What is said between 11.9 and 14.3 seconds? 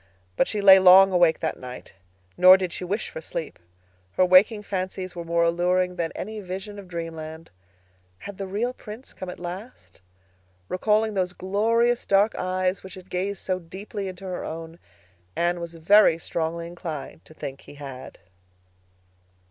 dark eyes which had gazed so deeply into